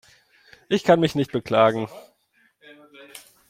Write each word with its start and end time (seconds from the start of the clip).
Ich 0.67 0.83
kann 0.83 0.99
mich 0.99 1.13
nicht 1.13 1.31
beklagen. 1.31 1.87